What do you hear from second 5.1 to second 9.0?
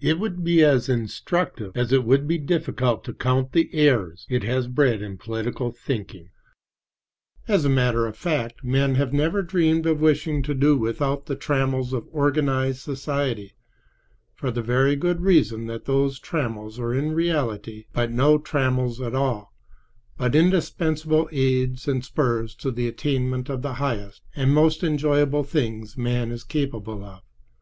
political thinking. As a matter of fact, men